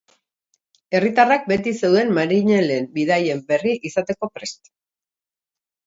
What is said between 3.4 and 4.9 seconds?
berri izateko prest.